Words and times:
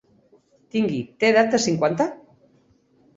Tingui, 0.75 1.01
té 1.23 1.29
edat 1.33 1.51
de 1.57 1.59
cinquanta? 1.67 2.09